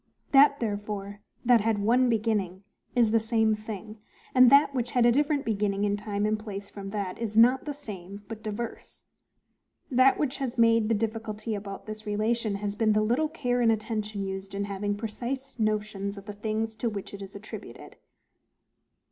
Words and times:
That, 0.31 0.59
therefore, 0.59 1.21
that 1.45 1.61
had 1.61 1.77
one 1.77 2.09
beginning, 2.09 2.63
is 2.95 3.11
the 3.11 3.19
same 3.19 3.53
thing; 3.53 3.99
and 4.33 4.49
that 4.49 4.73
which 4.73 4.89
had 4.89 5.05
a 5.05 5.11
different 5.11 5.45
beginning 5.45 5.83
in 5.83 5.95
time 5.95 6.25
and 6.25 6.39
place 6.39 6.71
from 6.71 6.89
that, 6.89 7.19
is 7.19 7.37
not 7.37 7.65
the 7.65 7.73
same, 7.75 8.23
but 8.27 8.41
diverse. 8.41 9.05
That 9.91 10.17
which 10.17 10.37
has 10.37 10.57
made 10.57 10.89
the 10.89 10.95
difficulty 10.95 11.53
about 11.53 11.85
this 11.85 12.07
relation 12.07 12.55
has 12.55 12.73
been 12.73 12.93
the 12.93 13.01
little 13.03 13.29
care 13.29 13.61
and 13.61 13.71
attention 13.71 14.23
used 14.25 14.55
in 14.55 14.65
having 14.65 14.95
precise 14.97 15.59
notions 15.59 16.17
of 16.17 16.25
the 16.25 16.33
things 16.33 16.75
to 16.77 16.89
which 16.89 17.13
it 17.13 17.21
is 17.21 17.35
attributed. 17.35 17.97